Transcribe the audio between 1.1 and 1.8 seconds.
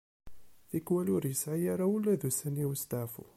ur yesɛi